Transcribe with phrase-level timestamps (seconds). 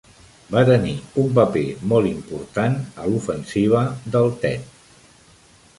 [0.53, 3.85] Va tenir un paper molt important a l'Ofensiva
[4.17, 5.21] del Tet.